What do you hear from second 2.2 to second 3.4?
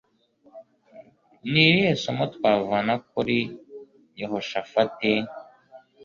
twavana kuri